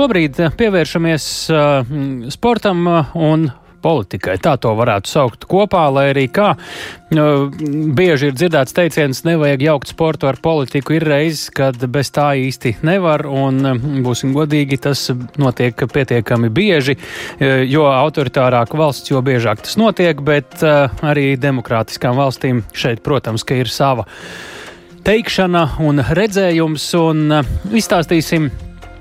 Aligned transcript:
Šobrīd 0.00 0.38
pievēršamies 0.56 1.24
uh, 1.52 1.88
sportam 2.32 2.86
un 3.20 3.42
politikai. 3.84 4.38
Tā 4.40 4.54
to 4.56 4.70
varētu 4.78 5.10
saukt 5.10 5.42
kopā, 5.44 5.82
lai 5.92 6.06
arī 6.14 6.22
kā 6.32 6.54
uh, 6.54 7.58
bieži 7.98 8.30
ir 8.30 8.38
dzirdēts 8.38 8.72
teiciens, 8.78 9.20
nevajag 9.28 9.64
jaukt 9.66 9.92
sportu 9.92 10.30
ar 10.30 10.38
politiku. 10.40 10.94
Ir 10.96 11.04
reizes, 11.04 11.50
kad 11.52 11.76
bez 11.92 12.08
tā 12.16 12.30
īsti 12.46 12.78
nevar, 12.88 13.26
un 13.28 14.00
būsim 14.06 14.32
godīgi, 14.32 14.78
tas 14.88 15.02
notiek 15.36 15.84
pietiekami 15.92 16.48
bieži, 16.48 16.96
jo 17.68 17.84
autoritārāka 17.90 18.80
valsts, 18.80 19.12
jo 19.12 19.20
biežāk 19.20 19.66
tas 19.66 19.76
notiek, 19.76 20.24
bet 20.24 20.64
uh, 20.64 20.88
arī 21.12 21.34
demokrātiskām 21.36 22.16
valstīm 22.16 22.64
šeit, 22.72 23.04
protams, 23.04 23.44
ka 23.44 23.60
ir 23.60 23.68
sava 23.68 24.08
teikšana 25.04 25.68
un 25.84 26.00
redzējums, 26.08 26.88
un 27.04 27.40
izstāstīsim 27.68 28.48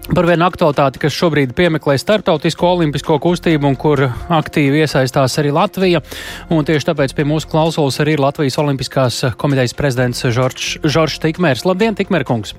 Par 0.10 0.26
vienu 0.26 0.42
aktualitāti, 0.48 0.98
kas 1.04 1.14
šobrīd 1.14 1.52
piemeklē 1.54 1.94
starptautisko 2.02 2.72
olimpisko 2.74 3.20
kustību 3.22 3.68
un 3.70 3.76
kur 3.78 4.02
aktīvi 4.10 4.82
iesaistās 4.82 5.38
arī 5.38 5.52
Latvija. 5.54 6.02
Un 6.50 6.66
tieši 6.66 6.88
tāpēc 6.88 7.14
pie 7.14 7.28
mūsu 7.30 7.52
klausulas 7.52 8.02
arī 8.02 8.16
ir 8.18 8.24
Latvijas 8.24 8.58
Olimpiskās 8.58 9.20
komitejas 9.38 9.76
prezidents 9.78 10.26
Žoržs 10.26 11.22
Tikmērs. 11.22 11.62
Labdien, 11.70 11.94
Tikmērkungs! 12.00 12.56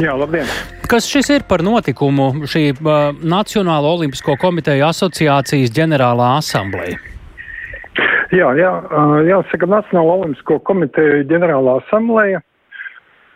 Jā, 0.00 0.16
labdien! 0.16 0.48
Kas 0.88 1.10
šis 1.10 1.28
ir 1.36 1.44
par 1.44 1.60
notikumu 1.66 2.46
šī 2.48 2.70
uh, 2.72 3.12
Nacionālo 3.20 3.92
Olimpisko 3.98 4.38
komiteju 4.40 4.88
asociācijas 4.88 5.74
ģenerālā 5.76 6.38
asambleja? 6.38 6.96
Jā, 8.32 8.48
jā, 8.56 8.72
jāsaka, 9.28 9.68
Nacionālo 9.68 10.22
Olimpisko 10.22 10.62
komiteju 10.64 11.26
ģenerālā 11.28 11.82
asambleja 11.82 12.40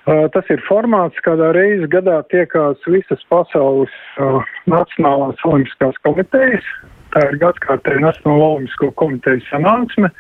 tas 0.05 0.48
ir 0.51 0.62
formāts, 0.66 1.19
kādā 1.23 1.52
reizē 1.55 1.87
gadā 1.91 2.16
tiekās 2.33 2.80
visas 2.91 3.23
pasaules 3.30 3.93
uh, 4.19 4.41
Nacionālās 4.70 5.43
olimpiskās 5.47 5.98
komitejas. 6.06 6.66
Tā 7.12 7.27
ir 7.29 7.38
gadsimta 7.43 7.98
Nacionālo 8.02 8.57
olimpisko 8.57 8.91
komiteju 8.99 9.45
sanāksme. 9.51 10.10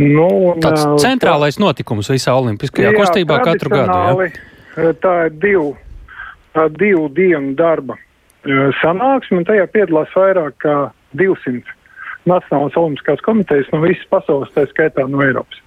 Nu, 0.00 0.28
un, 0.52 0.60
Tāds 0.62 0.86
centrālais 1.02 1.58
tā, 1.58 1.64
notikums 1.64 2.12
visā 2.12 2.36
olimpiskajā 2.38 2.92
jā, 2.92 2.98
kustībā 3.00 3.40
katru 3.44 3.72
gadu. 3.74 4.28
Jā. 4.30 4.94
Tā 5.02 5.16
ir 5.26 5.34
divu, 5.42 5.74
uh, 5.74 6.68
divu 6.78 7.08
dienu 7.16 7.56
darba 7.58 7.98
sanāksme, 8.80 9.42
un 9.42 9.44
tajā 9.44 9.66
piedalās 9.68 10.14
vairāk 10.16 10.54
kā 10.62 10.76
200 11.18 11.79
Nacionālās 12.30 12.76
olimpiskās 12.78 13.22
komitejas 13.26 13.68
no 13.74 13.82
visas 13.84 14.06
pasaules, 14.12 14.50
tā 14.54 14.66
skaitā 14.70 15.06
no 15.10 15.22
Eiropas. 15.24 15.60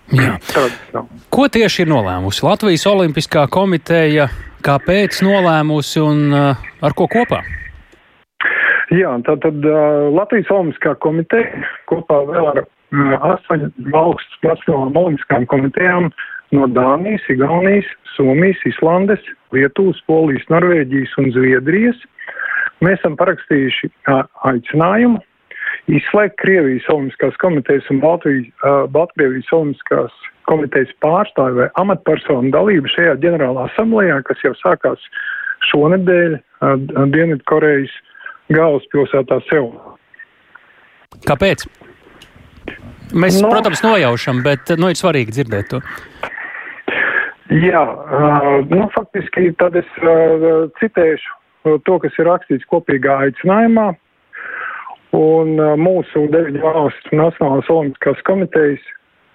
Ko 1.34 1.48
tieši 1.52 1.84
ir 1.86 1.92
nolēmusi 1.92 2.46
Latvijas 2.46 2.86
Olimpiskā 2.90 3.46
komiteja, 3.52 4.30
kāpēc 4.64 5.20
nolēmusi 5.26 6.02
un 6.04 6.24
uh, 6.32 6.70
ar 6.84 6.96
ko 6.98 7.10
kopā? 7.12 7.42
Jā, 8.94 9.16
tātad 9.28 9.66
uh, 9.66 10.12
Latvijas 10.14 10.52
Olimpiskā 10.54 10.96
komiteja 11.04 11.64
kopā 11.92 12.22
vēl 12.30 12.50
ar 12.52 12.62
uh, 12.64 13.28
astoņām 13.34 13.98
augstas 13.98 14.40
nacionālām 14.46 15.00
olimpiskām 15.04 15.48
komitejām 15.52 16.10
no 16.54 16.70
Dānijas, 16.70 17.26
Igaunijas, 17.34 17.90
Somijas, 18.14 18.60
Islandes, 18.70 19.24
Lietuvas, 19.56 20.00
Polijas, 20.06 20.46
Norvēģijas 20.54 21.16
un 21.22 21.32
Zviedrijas. 21.34 22.02
Mēs 22.86 23.00
esam 23.00 23.16
parakstījuši 23.18 23.90
uh, 23.90 24.26
aicinājumu 24.52 25.24
izslēgt 25.92 26.38
Krievijas 26.40 26.88
Olimpiskās 26.92 27.36
komitejas 27.42 27.88
un 27.92 28.00
Baltvijas, 28.04 28.48
uh, 28.64 28.86
Baltkrievijas 28.92 29.52
Olimpiskās 29.56 30.16
komitejas 30.48 30.92
pārstāvi 31.04 31.62
vai 31.62 31.70
amatpersonu 31.80 32.52
dalību 32.54 32.92
šajā 32.96 33.18
ģenerālā 33.24 33.68
asamblējā, 33.72 34.22
kas 34.28 34.44
jau 34.46 34.54
sākās 34.62 35.04
šonedēļ 35.72 36.38
uh, 36.38 36.76
Dienvidkorejas 37.14 37.94
galvaspilsētā 38.54 39.40
Seulā. 39.50 39.98
Kāpēc? 41.28 41.68
Mēs, 43.14 43.38
no, 43.44 43.52
protams, 43.52 43.84
nojaušam, 43.86 44.42
bet 44.46 44.72
nu, 44.80 44.90
ir 44.90 44.98
svarīgi 44.98 45.36
dzirdēt 45.36 45.70
to. 45.70 45.84
Jā, 47.54 47.84
uh, 47.84 48.64
nu, 48.72 48.88
faktiski 48.96 49.52
tad 49.60 49.76
es 49.78 49.90
uh, 50.02 50.64
citēšu 50.80 51.78
to, 51.88 52.00
kas 52.04 52.16
ir 52.20 52.28
rakstīts 52.28 52.68
kopīgā 52.72 53.20
aicinājumā. 53.28 53.94
Un 55.14 55.60
mūsu 55.78 56.26
deviņu 56.34 56.64
valstu 56.64 57.18
Nacionālās 57.20 57.70
olimpiskās 57.70 58.22
komitejas 58.26 58.82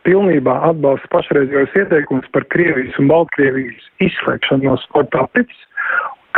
pilnībā 0.09 0.57
atbalsta 0.71 1.11
pašreizējos 1.13 1.77
ieteikumus 1.79 2.27
par 2.35 2.47
Krievijas 2.55 2.99
un 2.99 3.11
Baltkrievijas 3.13 3.87
izslēgšanu 4.03 4.67
no 4.67 4.77
sporta 4.83 5.27
aprits, 5.27 5.65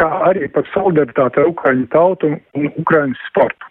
kā 0.01 0.09
arī 0.29 0.49
par 0.53 0.69
solidaritāti 0.75 1.41
ar 1.41 1.51
Ukraiņu 1.53 1.89
tautu 1.95 2.35
un 2.37 2.71
Ukraiņas 2.83 3.27
sportu. 3.31 3.71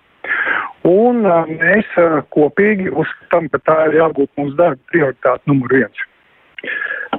Un 0.89 1.21
mēs 1.59 1.89
kopīgi 2.33 2.89
uzskatām, 2.89 3.49
ka 3.53 3.61
tā 3.67 3.77
ir 3.89 3.99
jābūt 3.99 4.31
mūsu 4.39 4.55
darba 4.57 4.93
prioritāte 4.93 5.51
numur 5.51 5.73
viens. 5.73 6.05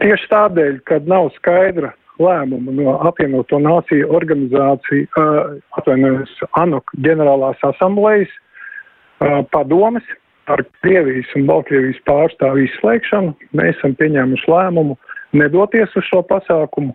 Tieši 0.01 0.31
tādēļ, 0.31 0.79
kad 0.89 1.09
nav 1.11 1.31
skaidra 1.37 1.93
lēmumu 2.21 2.75
no 2.77 2.97
apvienoto 3.09 3.61
nāciju 3.63 4.11
organizāciju, 4.17 5.09
uh, 5.19 5.55
atvainojos, 5.81 6.33
ANOK 6.61 6.95
ģenerālās 7.07 7.63
asamblejas 7.73 8.33
uh, 8.33 9.41
padomes 9.55 10.07
par 10.49 10.63
Krievijas 10.85 11.31
un 11.39 11.47
Baltkrievijas 11.51 12.01
pārstāvu 12.09 12.65
izslēgšanu. 12.67 13.35
Mēs 13.57 13.77
esam 13.79 13.97
pieņēmuši 14.01 14.51
lēmumu 14.51 14.99
nedoties 15.39 15.97
uz 15.97 16.07
šo 16.11 16.23
pasākumu 16.29 16.95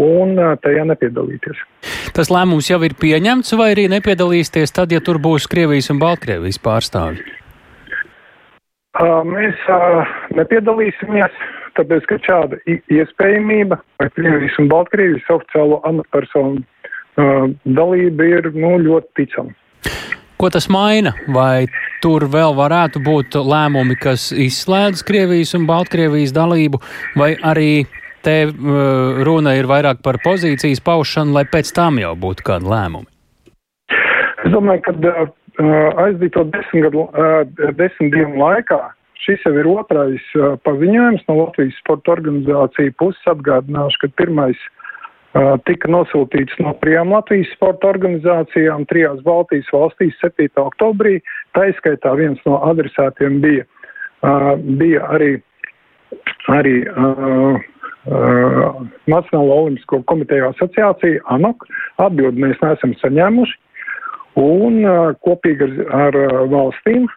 un 0.00 0.36
uh, 0.38 0.54
tajā 0.64 0.86
nepiedalīties. 0.90 1.60
Tas 2.16 2.30
lēmums 2.32 2.70
jau 2.70 2.80
ir 2.86 2.96
pieņemts, 3.00 3.54
vai 3.58 3.72
arī 3.74 3.88
nepiedalīsieties 3.92 4.74
tad, 4.76 4.94
ja 4.94 5.02
tur 5.04 5.20
būs 5.22 5.48
Krievijas 5.50 5.90
un 5.94 6.02
Baltkrievijas 6.02 6.60
pārstāvji? 6.62 7.38
Mēs 9.00 9.60
nepiedalīsimies 10.34 11.36
tāpēc, 11.78 12.06
ka 12.10 12.18
šāda 12.26 12.58
iespējamība 12.68 13.80
vai 14.00 14.08
Krievijas 14.16 14.58
un 14.62 14.68
Baltkrievijas 14.70 15.32
oficiālo 15.34 15.80
amatpersonu 15.88 16.60
uh, 16.60 17.48
dalība 17.64 18.28
ir 18.28 18.50
nu, 18.56 18.76
ļoti 18.82 19.10
ticama. 19.20 19.56
Ko 20.40 20.48
tas 20.48 20.70
maina? 20.72 21.12
Vai 21.28 21.66
tur 22.00 22.24
vēl 22.32 22.54
varētu 22.56 23.02
būt 23.04 23.36
lēmumi, 23.44 23.96
kas 24.00 24.30
izslēdz 24.32 25.04
Krievijas 25.04 25.52
un 25.58 25.66
Baltkrievijas 25.68 26.32
dalību, 26.32 26.80
vai 27.20 27.34
arī 27.44 27.72
te 28.24 28.36
uh, 28.48 29.20
runa 29.24 29.56
ir 29.58 29.68
vairāk 29.68 30.00
par 30.04 30.20
pozīcijas 30.24 30.80
paušanu, 30.84 31.36
lai 31.36 31.44
pēc 31.48 31.74
tam 31.76 32.00
jau 32.00 32.14
būtu 32.16 32.46
kādi 32.46 32.72
lēmumi? 32.72 33.08
Es 34.40 34.54
domāju, 34.54 34.82
ka 34.86 34.96
uh, 34.96 35.28
aizdīto 36.06 36.46
desmit, 36.54 36.88
gadu, 36.88 37.04
uh, 37.12 37.44
desmit 37.76 38.16
dienu 38.16 38.40
laikā 38.40 38.80
Šis 39.20 39.42
jau 39.44 39.52
ir 39.60 39.68
otrais 39.68 40.22
uh, 40.38 40.54
paziņojums 40.64 41.26
no 41.28 41.34
Latvijas 41.42 41.76
sporta 41.82 42.14
organizāciju 42.14 42.94
puses. 43.00 43.20
Atgādināšu, 43.28 44.00
ka 44.00 44.08
pirmais 44.16 44.56
uh, 44.64 45.58
tika 45.68 45.90
nosūtīts 45.92 46.56
no 46.64 46.72
trijām 46.80 47.12
Latvijas 47.12 47.50
sporta 47.56 47.90
organizācijām, 47.92 48.86
trijās 48.88 49.20
Baltijas 49.26 49.68
valstīs 49.76 50.16
7. 50.24 50.48
oktobrī. 50.64 51.18
Tā 51.56 51.68
izskaitā 51.68 52.14
viens 52.16 52.40
no 52.48 52.62
adresātiem 52.70 53.42
bija, 53.44 53.68
uh, 54.24 54.54
bija 54.80 55.04
arī, 55.12 55.30
arī 56.56 56.76
uh, 56.88 57.60
uh, 57.60 58.82
Nacionālo 59.04 59.62
olimpisko 59.66 60.00
komiteju 60.08 60.48
asociācija 60.54 61.26
ANOK. 61.36 61.68
Atbildi 62.00 62.48
mēs 62.48 62.60
neesam 62.64 62.96
saņēmuši. 63.04 63.58
Un 64.40 64.84
uh, 64.86 65.10
kopīgi 65.26 65.66
ar, 65.68 65.80
ar 66.08 66.22
uh, 66.24 66.44
valstīm 66.48 67.10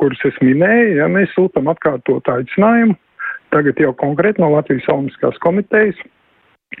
kurus 0.00 0.22
es 0.28 0.36
minēju, 0.44 0.96
ja 1.00 1.08
mēs 1.10 1.32
sūtam 1.36 1.70
atkārtot 1.72 2.28
aicinājumu, 2.32 2.96
tagad 3.54 3.80
jau 3.82 3.92
konkrēti 4.00 4.42
no 4.42 4.52
Latvijas 4.54 4.88
Olimpiskās 4.92 5.38
komitejas, 5.44 5.98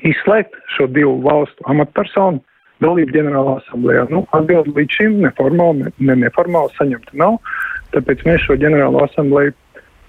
izslēgt 0.06 0.54
šo 0.76 0.86
divu 0.94 1.18
valstu 1.24 1.66
amatpersonu 1.70 2.42
dalību 2.80 3.12
ģenerālā 3.16 3.58
asamblējā. 3.60 4.06
Nu, 4.12 4.22
atbildi 4.36 4.72
līdz 4.76 4.96
šim 4.96 5.18
neformāli, 5.24 5.84
ne, 5.84 5.92
ne 6.08 6.16
neformāli 6.24 6.72
saņemta 6.78 7.18
nav, 7.20 7.36
tāpēc 7.94 8.24
mēs 8.28 8.46
šo 8.46 8.56
ģenerālo 8.60 9.02
asamblēju 9.04 9.56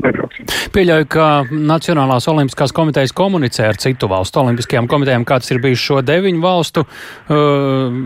nebrauksim. 0.05 0.47
Pieļauju, 0.75 1.07
ka 1.11 1.27
Nacionālās 1.51 2.27
olimpiskās 2.31 2.73
komitejas 2.75 3.13
komunicē 3.15 3.67
ar 3.71 3.79
citu 3.81 4.09
valstu 4.11 4.41
olimpiskajām 4.43 4.87
komitejām, 4.91 5.25
kāds 5.27 5.51
ir 5.53 5.61
bijis 5.63 5.81
šo 5.81 6.01
deviņu 6.05 6.43
valstu 6.43 6.83
uh, 6.85 7.99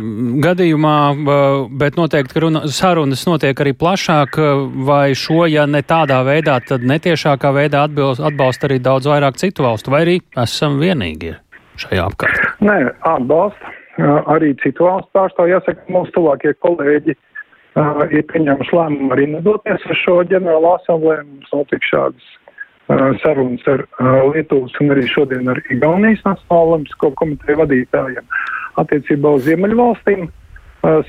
gadījumā, 0.45 0.97
uh, 1.12 1.59
bet 1.81 2.00
noteikti, 2.00 2.42
runa, 2.45 2.65
sarunas 2.71 3.25
notiek 3.30 3.65
arī 3.65 3.75
plašāk, 3.77 4.39
uh, 4.42 4.65
vai 4.88 5.15
šo, 5.18 5.45
ja 5.51 5.68
ne 5.69 5.83
tādā 5.86 6.21
veidā, 6.27 6.59
tad 6.68 6.86
netiešākā 6.88 7.53
veidā 7.56 7.86
atbilst, 7.89 8.24
atbalsta 8.24 8.69
arī 8.69 8.81
daudz 8.83 9.09
vairāk 9.12 9.39
citu 9.42 9.68
valstu, 9.68 9.94
vai 9.94 10.06
arī 10.07 10.19
esam 10.45 10.80
vienīgie 10.81 11.38
šajā 11.81 12.09
apkārtnē? 12.12 12.53
Nē, 12.65 12.80
atbalsta. 13.15 13.74
Uh, 13.95 14.19
arī 14.27 14.50
citu 14.59 14.89
valstu 14.89 15.07
pārstāvji, 15.15 15.53
jāsaka, 15.56 15.86
mūsu 15.88 16.12
tuvākie 16.18 16.51
kolēģi 16.59 17.13
uh, 17.15 17.34
uh, 17.80 18.01
ir 18.12 18.25
pieņēmuši 18.31 18.75
lēmumu 18.77 19.13
arī 19.16 19.27
nedoties 19.33 19.86
uz 19.89 20.01
šo 20.04 20.22
ģenerālu 20.31 20.72
asamblēju. 20.75 21.27
Mums 21.30 21.54
notika 21.54 21.89
šādas 21.92 22.30
uh, 22.30 23.12
sarunas 23.24 23.68
ar 23.72 23.86
uh, 23.86 24.22
Lietuvas 24.31 24.75
un 24.81 24.95
arī 24.95 25.06
šodien 25.12 25.51
ar 25.51 25.62
Igaunijas 25.69 26.24
Nacionālo 26.27 26.75
olimpisko 26.75 27.12
komiteju 27.22 27.62
vadītājiem 27.63 28.39
attiecībā 28.81 29.38
uz 29.38 29.45
Ziemeļvalstīm. 29.50 30.27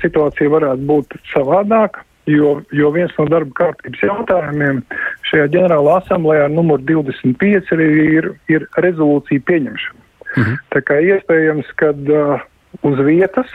situācija 0.01 0.49
varētu 0.49 0.85
būt 0.89 1.11
savādāka. 1.29 2.01
Jo, 2.27 2.57
jo 2.75 2.89
viens 2.91 3.13
no 3.15 3.23
darba 3.31 3.53
kārtības 3.55 4.01
jautājumiem 4.03 4.81
šajā 5.29 5.45
ģenerālā 5.53 5.93
asamblējā 6.01 6.49
numur 6.51 6.81
25 6.83 7.69
arī 7.71 7.87
ir, 8.17 8.27
ir 8.51 8.65
rezolūcija 8.83 9.45
pieņemšana. 9.47 10.01
Mm 10.35 10.43
-hmm. 10.43 10.57
Tā 10.75 10.81
kā 10.83 10.97
iespējams, 10.99 11.69
ka 11.79 11.93
uh, 11.95 12.41
uz 12.83 12.99
vietas, 12.99 13.47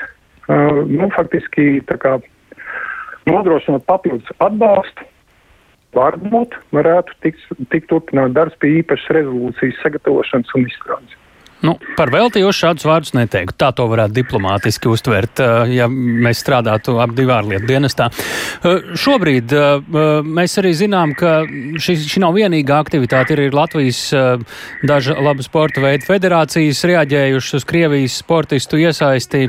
uh, 0.49 0.89
nu, 0.89 1.11
faktiski 1.13 1.83
tā 1.91 1.99
kā 2.01 2.17
nodrošinot 3.29 3.85
papildus 3.89 4.31
atbalstu, 4.43 5.07
varbūt 5.97 6.57
varētu 6.75 7.19
tikt, 7.25 7.43
tikt 7.73 7.91
turpināt 7.93 8.37
darbs 8.37 8.57
pie 8.63 8.79
īpašas 8.81 9.17
rezolūcijas 9.19 9.83
sagatavošanas 9.85 10.55
un 10.57 10.69
izstrādes. 10.69 11.19
Nu, 11.63 11.77
par 11.95 12.11
veltījuši 12.11 12.65
šādus 12.65 12.87
vārdus 12.89 13.13
neteiktu. 13.15 13.55
Tā 13.61 13.69
to 13.77 13.87
varētu 13.91 14.17
diplomātiski 14.17 14.91
uztvert, 14.91 15.39
ja 15.71 15.87
mēs 15.87 16.41
strādātu 16.43 16.97
ap 17.03 17.13
divu 17.15 17.31
ārlietu 17.37 17.69
dienestā. 17.69 18.09
Šobrīd 18.99 19.55
mēs 20.27 20.59
arī 20.59 20.73
zinām, 20.75 21.15
ka 21.19 21.45
šī, 21.47 21.97
šī 22.03 22.23
nav 22.25 22.35
vienīgā 22.35 22.81
aktivitāte. 22.83 23.37
Ir, 23.37 23.45
ir 23.47 23.55
Latvijas 23.55 24.01
daža 24.83 25.15
labu 25.23 25.47
sporta 25.47 25.85
veidu 25.85 26.09
federācijas 26.09 26.83
reaģējušas 26.91 27.61
uz 27.61 27.69
Krievijas 27.71 28.19
sportistu 28.25 28.81
iesaisti 28.83 29.45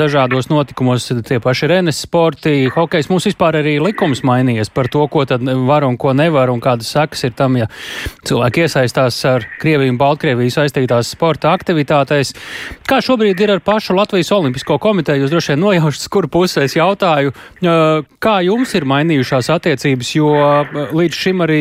dažādos 0.00 0.50
notikumos, 0.50 1.06
tie 1.28 1.38
paši 1.44 1.70
renes 1.70 2.02
sporti, 2.02 2.66
hokejs. 2.74 3.12
Mums 3.12 3.28
vispār 3.30 3.60
arī 3.60 3.76
likums 3.82 4.24
mainījies 4.26 4.72
par 4.74 4.90
to, 4.90 5.06
ko 5.06 5.22
tad 5.28 5.46
var 5.68 5.86
un 5.86 6.00
ko 6.00 6.16
nevar 6.18 6.50
un 6.50 6.62
kādas 6.64 6.90
sekas 6.96 7.28
ir 7.28 7.38
tam, 7.38 7.60
ja 7.62 7.70
cilvēki 8.26 8.66
iesaistās 8.66 9.22
ar 9.30 9.46
Krieviju 9.62 9.94
un 9.94 10.02
Baltkrieviju 10.02 10.58
saistītās 10.58 11.14
sporta 11.14 11.43
sporta 11.44 11.52
aktivitātēs. 11.52 12.32
Kā 12.88 13.00
šobrīd 13.04 13.40
ir 13.40 13.52
ar 13.54 13.60
pašu 13.60 13.94
Latvijas 13.96 14.32
Olimpisko 14.32 14.78
komiteju? 14.78 15.24
Jūs 15.24 15.32
droši 15.32 15.52
vien 15.52 15.60
nojaušat, 15.60 16.08
kur 16.12 16.28
pusē 16.28 16.64
es 16.64 16.76
jautāju, 16.76 17.32
kā 18.18 18.36
jums 18.44 18.74
ir 18.74 18.84
mainījušās 18.88 19.50
attiecības, 19.52 20.14
jo 20.16 20.30
līdz 20.96 21.14
šim 21.14 21.44
arī 21.44 21.60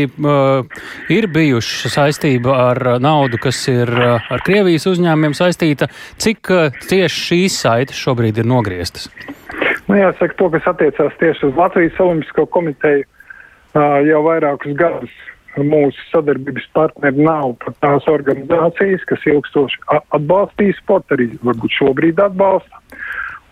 ir 1.12 1.28
bijuši 1.28 1.92
saistība 1.92 2.56
ar 2.72 3.00
naudu, 3.04 3.40
kas 3.42 3.60
ir 3.72 3.92
ar 3.92 4.44
Krievijas 4.46 4.88
uzņēmumiem 4.88 5.36
saistīta. 5.36 5.90
Cik 6.18 6.52
tieši 6.88 7.28
šīs 7.28 7.60
saites 7.66 8.00
šobrīd 8.00 8.40
ir 8.40 8.48
nogrieztas? 8.48 9.10
Nu, 9.88 9.98
jāsaka, 10.00 10.36
to, 10.40 10.48
kas 10.54 10.68
attiecās 10.72 11.20
tieši 11.20 11.50
uz 11.50 11.60
Latvijas 11.60 12.00
Olimpisko 12.00 12.48
komiteju, 12.52 13.04
jau 14.08 14.24
vairākus 14.24 14.76
gadus 14.80 15.14
mūsu 15.62 16.08
sadarbības 16.12 16.70
partneri 16.74 17.26
nav 17.26 17.56
pat 17.64 17.78
tās 17.84 18.08
organizācijas, 18.10 19.06
kas 19.10 19.26
ilgstoši 19.30 19.82
atbalstīja 20.16 20.78
sportu, 20.80 21.18
arī 21.18 21.30
varbūt 21.44 21.78
šobrīd 21.80 22.24
atbalsta. 22.24 22.82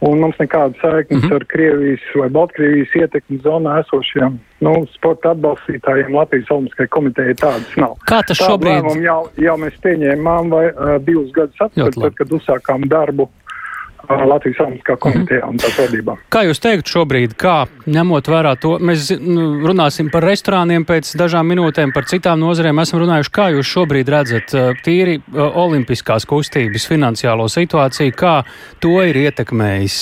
Un 0.02 0.18
mums 0.18 0.38
nekāda 0.42 0.74
saiknes 0.82 1.22
mm 1.22 1.30
-hmm. 1.30 1.36
ar 1.36 1.44
Krievijas 1.46 2.06
vai 2.18 2.30
Baltkrievijas 2.30 2.96
ietekmi 2.96 3.38
zonā 3.44 3.76
esošiem 3.84 4.40
nu, 4.66 4.72
sporta 4.94 5.36
atbalstītājiem 5.36 6.16
Latvijas 6.16 6.50
Olimpiskajai 6.50 6.88
komitejai 6.88 7.36
tādas 7.38 7.76
nav. 7.78 7.94
Kā 8.10 8.24
tas 8.26 8.40
Tādu 8.40 8.50
šobrīd? 8.50 9.04
Jau, 9.04 9.20
jau 9.38 9.58
mēs 9.62 9.78
pieņēmām 9.84 10.50
vai 10.50 10.66
uh, 10.70 10.98
divus 11.06 11.30
gadus 11.32 11.62
atpakaļ, 11.68 12.02
tad, 12.02 12.18
kad 12.18 12.34
uzsākām 12.40 12.90
darbu 12.90 13.30
Latvijas 14.10 14.62
Olimpiskā 14.66 14.96
komitejā 15.02 15.48
un 15.48 15.60
tās 15.62 15.78
vadībā. 15.80 16.18
Kā 16.34 16.44
jūs 16.48 16.62
teikt 16.64 16.92
šobrīd, 16.92 17.36
kā 17.40 17.66
ņemot 17.86 18.30
vērā 18.32 18.56
to, 18.62 18.76
mēs 18.82 19.12
nu, 19.22 19.48
runāsim 19.68 20.12
par 20.14 20.26
restorāniem 20.28 20.86
pēc 20.90 21.14
dažām 21.20 21.48
minūtēm, 21.52 21.94
par 21.96 22.08
citām 22.10 22.42
nozarēm 22.42 22.82
esam 22.84 23.02
runājuši, 23.04 23.34
kā 23.36 23.50
jūs 23.56 23.72
šobrīd 23.72 24.12
redzat 24.12 24.56
tīri 24.86 25.20
olimpiskās 25.36 26.28
kustības 26.30 26.88
finansiālo 26.90 27.48
situāciju, 27.52 28.16
kā 28.18 28.36
to 28.84 28.98
ir 29.06 29.22
ietekmējis 29.26 29.98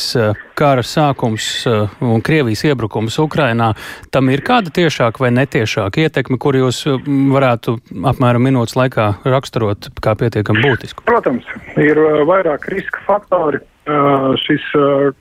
kara 0.59 0.83
sākums 0.83 1.63
un 2.03 2.23
Krievijas 2.25 2.65
iebrukums 2.67 3.15
Ukrainā. 3.23 3.71
Tam 4.11 4.29
ir 4.33 4.43
kāda 4.45 4.73
tiešāka 4.75 5.23
vai 5.23 5.31
netiešāka 5.35 6.03
ietekme, 6.03 6.39
kur 6.41 6.57
jūs 6.59 6.83
varētu 7.07 7.77
apmēram 8.11 8.43
minūtes 8.49 8.75
laikā 8.79 9.09
raksturot 9.23 9.91
kā 10.03 10.17
pietiekami 10.19 10.65
būtisku? 10.65 11.05
Protams, 11.07 11.47
ir 11.79 11.99
vairāk 12.27 12.67
riska 12.73 13.05
faktori 13.07 13.63
šis 14.43 14.65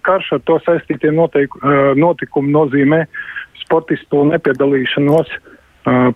karš 0.06 0.32
ar 0.36 0.42
to 0.48 0.58
saistītie 0.66 1.12
noteiku, 1.14 1.60
notikumi 1.96 2.52
nozīmē 2.54 3.04
sportistu 3.62 4.24
nepiedalīšanos 4.28 5.32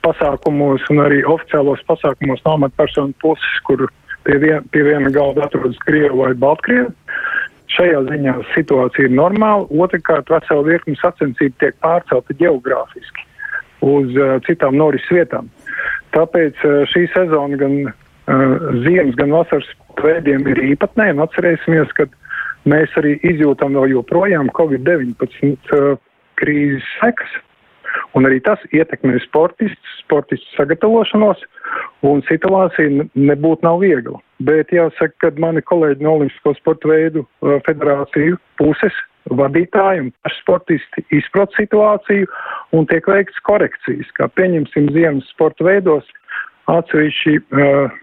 pasākumos 0.04 0.84
un 0.93 1.00
arī 1.04 1.22
oficiālos 1.25 1.81
pasākumos 1.88 2.43
no 2.44 2.56
amatpersonu 2.58 3.14
puses, 3.22 3.58
kur 3.66 3.87
pie, 4.26 4.38
vien, 4.43 4.64
pie 4.72 4.84
viena 4.87 5.10
galda 5.14 5.46
atrodas 5.46 5.78
Krievi 5.87 6.12
vai 6.19 6.32
Baltkrievi. 6.34 6.90
Šajā 7.72 8.02
ziņā 8.10 8.34
situācija 8.52 9.08
ir 9.08 9.14
normāla. 9.16 9.64
Otrakārt, 9.84 10.28
vesela 10.32 10.64
virkni 10.66 10.96
sacensību 11.00 11.56
tiek 11.62 11.76
pārcelta 11.81 12.37
geogrāfiski 12.37 13.28
uz 13.82 14.12
uh, 14.19 14.37
citām 14.46 14.76
norises 14.78 15.08
vietām. 15.10 15.48
Tāpēc 16.14 16.58
uh, 16.66 16.82
šī 16.93 17.06
sezona 17.14 17.58
gan 17.58 17.78
uh, 17.88 17.94
ziemas, 18.84 19.16
gan 19.19 19.32
vasaras 19.34 19.70
veidiem 20.02 20.44
ir 20.52 20.60
īpatnēja. 20.72 21.16
Atcerēsimies, 21.25 21.94
ka 21.96 22.06
mēs 22.68 22.92
arī 23.00 23.16
izjūtam 23.26 23.78
vēl 23.78 23.96
joprojām 23.96 24.50
Covid-19 24.58 25.56
uh, 25.76 25.96
krīzes 26.40 26.86
sekas. 26.98 27.40
Un 28.16 28.24
arī 28.28 28.38
tas 28.44 28.60
ietekmē 28.72 29.18
sportistus, 29.24 29.96
sportistu 30.00 30.48
sagatavošanos, 30.56 31.40
un 32.08 32.22
situācija 32.28 33.06
nebūtu 33.12 33.66
nav 33.66 33.80
viegla. 33.84 34.20
Bet 34.44 34.72
jāsaka, 34.72 35.14
ka 35.20 35.32
mani 35.40 35.62
kolēģi 35.64 36.04
no 36.04 36.16
Olimpisko 36.18 36.54
sporta 36.58 36.88
veidu 36.88 37.24
uh, 37.24 37.58
federāciju 37.68 38.40
puses 38.60 38.96
vadītāji 39.30 40.06
un 40.06 40.10
sportisti 40.40 41.04
izprot 41.14 41.52
situāciju 41.54 42.26
un 42.74 42.88
tiek 42.90 43.06
veikts 43.06 43.38
korekcijas, 43.46 44.08
kā 44.18 44.26
pieņemsim 44.34 44.90
ziemas 44.96 45.28
sporta 45.30 45.68
veidos 45.68 46.08
atsevišķi 46.72 47.36
uh, 47.38 48.00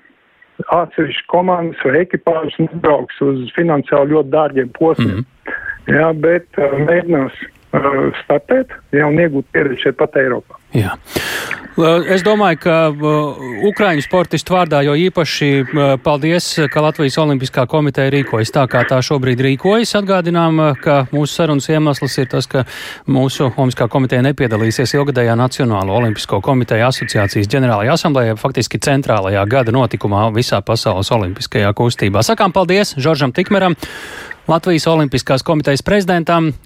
atsevišķi 0.67 1.27
komandas 1.31 1.85
vai 1.85 2.03
ekipāžas 2.03 2.57
nebrauks 2.59 3.21
uz 3.25 3.47
finansiāli 3.55 4.15
ļoti 4.15 4.33
dārgiem 4.35 4.73
posmiem. 4.75 5.15
Mm 5.15 5.23
-hmm. 5.23 5.55
Jā, 5.89 6.09
bet 6.13 6.59
uh, 6.61 6.75
mēģinās 6.85 7.37
uh, 7.73 8.09
startēt 8.23 8.73
jā, 8.91 9.07
un 9.07 9.19
iegūt 9.19 9.47
pieredzi 9.51 9.81
šeit 9.87 9.97
pat 9.97 10.15
Eiropā. 10.21 10.59
Jā. 10.77 10.97
Es 11.79 12.25
domāju, 12.27 12.57
ka 12.59 12.73
Ukraiņu 13.69 14.03
sportistu 14.03 14.51
vārdā 14.51 14.81
jau 14.83 14.97
īpaši 14.99 15.47
paldies, 16.03 16.47
ka 16.67 16.81
Latvijas 16.83 17.15
Olimpiskā 17.21 17.63
komiteja 17.71 18.11
rīkojas 18.11 18.51
tā, 18.51 18.65
kā 18.67 18.81
tā 18.89 18.97
šobrīd 19.05 19.39
rīkojas. 19.45 19.95
Atgādinām, 20.01 20.59
ka 20.83 21.05
mūsu 21.13 21.37
sarunas 21.37 21.69
iemesls 21.71 22.17
ir 22.19 22.27
tas, 22.33 22.49
ka 22.51 22.65
mūsu 23.07 23.47
Olimpiskā 23.53 23.87
komiteja 23.91 24.25
nepiedalīsies 24.27 24.97
ilgadējā 24.97 25.37
Nacionālo 25.39 25.95
Olimpisko 26.01 26.41
komiteju 26.43 26.89
asociācijas 26.89 27.47
ģenerālajā 27.53 27.95
asamblējā, 27.95 28.35
faktiski 28.41 28.81
centrālajā 28.83 29.45
gada 29.47 29.71
notikumā 29.75 30.27
visā 30.35 30.59
pasaules 30.59 31.13
olimpiskajā 31.15 31.71
kustībā. 31.79 32.25
Sakām 32.27 32.51
paldies 32.55 32.97
Žoržam 32.99 33.31
Tikmeram. 33.31 33.79
Latvijas 34.49 34.87
Olimpiskās 34.89 35.43
komitejas 35.45 35.83
prezidentam 35.85 36.49